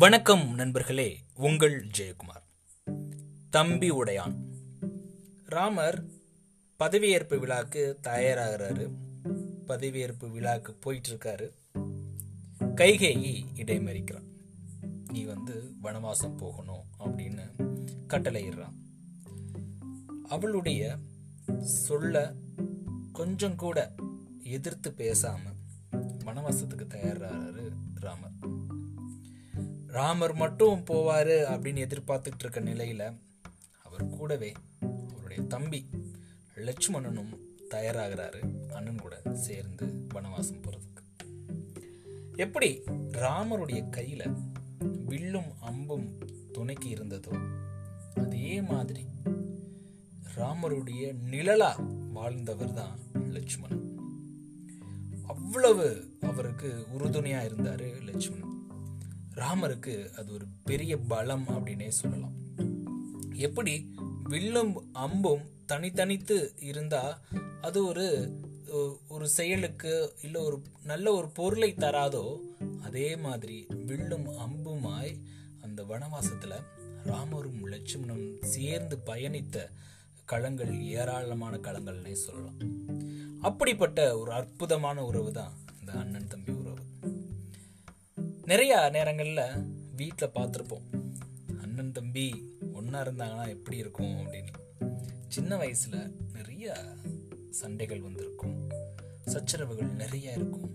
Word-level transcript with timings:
வணக்கம் 0.00 0.54
நண்பர்களே 0.54 1.18
உங்கள் 1.34 1.86
ஜெயக்குமார். 1.98 2.44
தம்பி 3.50 3.90
உடையான். 3.90 4.36
ராமர் 5.44 6.04
பதவியேற்பு 6.78 7.38
விழாக்கு 7.38 7.96
தயாராகிறாரு. 8.02 8.90
பதவியேற்பு 9.66 10.30
விழாக்கு 10.30 10.70
போயிட்டு 10.80 11.08
இருக்காரு 11.08 11.50
கைகேயி 12.60 13.44
இடைமறிக்கிறான். 13.54 14.26
நீ 15.12 15.22
வந்து 15.22 15.72
வனவாசம் 15.82 16.36
போகணும் 16.36 16.84
அப்படின்னு 16.98 17.50
கட்டளையிடுறான். 18.08 18.74
அவளுடைய 20.28 20.98
சொல்ல 21.62 22.34
கொஞ்சம் 23.12 23.56
கூட 23.56 23.94
எதிர்த்து 24.42 24.90
பேசாம 24.90 25.40
வனவாசத்துக்கு 26.24 26.86
தயாராகிறாரு 26.88 27.68
ராமர். 27.94 28.59
ராமர் 29.92 30.34
மட்டும் 30.34 30.80
போவார் 30.80 31.34
அப்படின்னு 31.52 31.86
எதிர்பார்த்துட்டு 31.86 32.40
இருக்க 32.40 32.60
நிலையில் 32.60 33.12
அவர் 33.82 34.08
கூடவே 34.08 34.52
அவருடைய 35.10 35.42
தம்பி 35.42 35.88
லட்சுமணனும் 36.56 37.32
தயாராகிறாரு 37.70 38.72
அண்ணன் 38.72 38.98
கூட 38.98 39.22
சேர்ந்து 39.32 40.06
வனவாசம் 40.14 40.62
போகிறதுக்கு 40.62 41.02
எப்படி 42.36 42.82
ராமருடைய 43.12 43.88
கையில் 43.88 44.24
வில்லும் 45.06 45.52
அம்பும் 45.60 46.18
துணைக்கு 46.52 46.88
இருந்ததோ 46.88 47.50
அதே 48.14 48.62
மாதிரி 48.62 49.06
ராமருடைய 50.36 51.14
நிழலா 51.30 51.72
வாழ்ந்தவர் 52.12 52.72
தான் 52.72 52.98
லட்சுமணன். 53.30 53.98
அவ்வளவு 55.26 56.16
அவருக்கு 56.20 56.86
உறுதுணையா 56.98 57.40
இருந்தாரு 57.48 58.02
லட்சுமணன். 58.04 58.59
ராமருக்கு 59.34 60.10
அது 60.14 60.32
ஒரு 60.32 60.44
பெரிய 60.64 60.96
பலம் 60.96 61.48
அப்படின்னே 61.48 61.88
சொல்லலாம். 61.88 62.32
எப்படி 63.34 63.94
வில்லும் 64.24 64.74
அம்பும் 64.92 65.40
தனித்தனித்து 65.68 66.52
இருந்தா 66.60 67.20
அது 67.60 67.86
ஒரு 67.86 68.38
ஒரு 69.08 69.28
செயலுக்கு 69.28 70.14
இல்லை 70.22 70.40
ஒரு 70.40 70.62
நல்ல 70.82 71.12
ஒரு 71.12 71.28
பொருளை 71.28 71.74
தராதோ 71.74 72.38
அதே 72.82 73.16
மாதிரி 73.16 73.66
வில்லும் 73.86 74.26
அம்புமாய் 74.26 75.20
அந்த 75.60 75.82
வனவாசத்துல 75.82 76.62
ராமரும் 77.04 77.66
லட்சுமணம் 77.66 78.36
சேர்ந்து 78.40 78.98
பயணித்த 79.06 79.66
களங்கள் 80.32 80.80
ஏராளமான 80.80 81.56
களங்கள்னே 81.56 82.12
சொல்லலாம். 82.12 82.58
அப்படிப்பட்ட 83.40 84.18
ஒரு 84.18 84.32
அற்புதமான 84.32 85.04
உறவு 85.04 85.32
தான் 85.32 85.52
இந்த 85.80 85.92
அண்ணன் 85.92 86.28
தம்பி 86.28 86.52
நிறைய 88.50 88.90
நேரங்களில் 88.92 89.66
வீட்டில் 89.96 90.34
பார்த்துருப்போம் 90.34 90.86
அண்ணன் 91.62 91.92
தம்பி 91.92 92.24
ஒன்றா 92.72 93.02
இருந்தாங்கன்னா 93.02 93.48
எப்படி 93.48 93.76
இருக்கும் 93.76 94.14
அப்படின்னு. 94.20 94.52
சின்ன 95.28 95.56
வயசில் 95.56 96.16
நிறைய 96.32 96.74
சண்டைகள் 97.50 98.00
வந்திருக்கும். 98.00 98.56
சச்சரவுகள் 99.24 99.92
நிறைய 99.92 100.32
இருக்கும். 100.32 100.66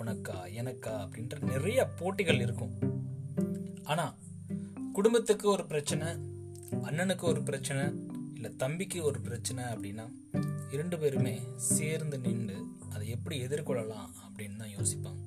உனக்கா 0.00 0.38
எனக்கா 0.60 0.94
அப்படின்ற 1.04 1.38
நிறைய 1.42 1.86
போட்டிகள் 1.86 2.40
இருக்கும். 2.40 2.74
ஆனால் 3.82 4.14
குடும்பத்துக்கு 4.92 5.48
ஒரு 5.48 5.66
பிரச்சனை 5.66 6.08
அண்ணனுக்கு 6.82 7.22
ஒரு 7.22 7.42
பிரச்சனை 7.42 7.84
இல்லை 8.34 8.56
தம்பிக்கு 8.56 9.04
ஒரு 9.04 9.20
பிரச்சனை 9.20 9.64
அப்படின்னா 9.64 10.08
இரண்டு 10.70 10.98
பேருமே 10.98 11.40
சேர்ந்து 11.56 12.18
நின்று 12.18 12.58
அதை 12.90 13.08
எப்படி 13.08 13.38
எதிர்கொள்ளலாம் 13.46 14.10
அப்படின்னு 14.24 14.56
தான் 14.56 14.76
யோசிப்பாங்க. 14.78 15.22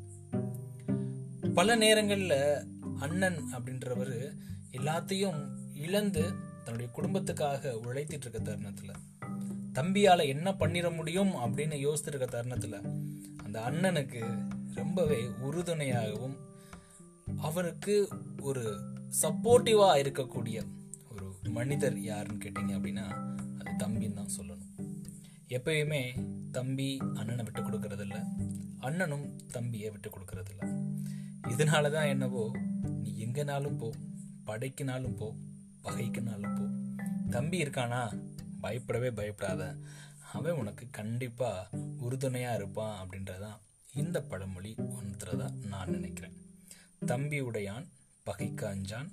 பல 1.60 1.76
நேரங்களில் 1.76 2.64
அண்ணன் 3.00 3.44
அப்படின்றவர் 3.58 4.38
எல்லாத்தையும் 4.72 5.40
இழந்து 5.74 6.34
தன்னுடைய 6.64 6.92
குடும்பத்துக்காக 6.98 7.72
உழைத்திட்டு 7.86 8.28
இருக்க 8.28 8.40
தருணத்துல. 8.40 8.92
தம்பியால 9.74 10.28
என்ன 10.28 10.52
பண்ணிட 10.52 10.96
முடியும் 10.96 11.36
அப்படின்னு 11.36 11.76
யோசித்து 11.76 12.12
இருக்க 12.12 12.44
தருணத்துல 12.44 12.82
அந்த 13.44 13.60
அண்ணனுக்கு 13.60 14.50
ரொம்பவே 14.76 15.28
உறுதுணையாகவும் 15.28 16.38
அவருக்கு 17.38 18.08
ஒரு 18.42 18.94
சப்போர்ட்டிவாக 19.22 20.02
இருக்கக்கூடிய 20.04 20.64
ஒரு 21.12 21.38
மனிதர் 21.44 22.00
யாருன்னு 22.00 22.44
கேட்டீங்க 22.44 22.74
அப்படின்னா 22.78 23.06
அது 23.60 23.88
தம்பின்னு 23.88 24.14
தான் 24.14 24.36
சொல்லணும். 24.38 24.96
எப்பயுமே 25.48 26.32
தம்பி 26.52 26.98
அண்ணனை 26.98 27.44
விட்டு 27.44 27.62
கொடுக்கறதில்ல 27.62 28.24
அண்ணனும் 28.80 29.46
தம்பியை 29.46 29.90
விட்டு 29.90 30.10
கொடுக்கறதில்ல. 30.10 30.88
இதனால 31.44 31.92
தான் 31.92 32.06
என்னவோ 32.06 32.52
நீ 33.04 33.26
எங்கனாலும் 33.26 33.78
போ 33.78 33.94
படைக்குனாலும் 34.46 35.16
போ 35.16 35.36
பகைக்குனாலும் 35.84 36.56
போ. 36.56 36.66
தம்பி 37.30 37.64
இருக்கானா? 37.64 38.24
பயப்படவே 38.62 39.12
பயப்படாத. 39.12 39.76
அவன் 40.34 40.52
உனக்கு 40.52 40.88
கண்டிப்பாக 40.92 41.70
உறுதுணையாக 42.00 42.56
இருப்பான் 42.56 43.08
அப்படின்றதான் 43.08 43.60
இந்த 43.94 44.22
பழமொழி 44.22 44.76
ஒன்றதா 44.78 45.66
நான் 45.66 45.90
நினைக்கிறேன். 45.90 46.34
தம்பி 47.06 47.42
உடையான் 47.42 47.88
பகைக்கு 48.24 48.66
அஞ்சான் 48.66 49.12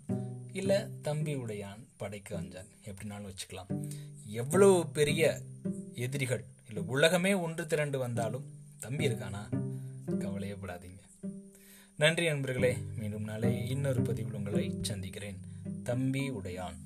இல்லை 0.52 1.00
தம்பி 1.02 1.36
உடையான் 1.36 1.88
படைக்கு 1.96 2.40
அஞ்சான். 2.40 2.68
எப்படினாலும் 2.84 3.32
வச்சுக்கலாம். 3.32 3.88
எவ்வளோ 4.24 4.88
பெரிய 4.92 5.40
எதிரிகள் 5.94 6.44
இல்லை 6.68 6.82
உலகமே 6.82 7.34
ஒன்று 7.34 7.66
திரண்டு 7.66 7.98
வந்தாலும் 7.98 8.44
தம்பி 8.78 9.08
இருக்கானா? 9.08 9.42
கவலையப்படாதீங்க 10.06 10.94
நன்றி 11.98 12.26
நண்பர்களே 12.26 12.76
மீண்டும் 12.98 13.24
நாளை 13.24 13.68
இன்னொரு 13.68 14.00
பதிவில் 14.00 14.34
உங்களை 14.34 14.74
சந்திக்கிறேன். 14.82 15.38
தம்பி 15.82 16.30
உடையான். 16.30 16.76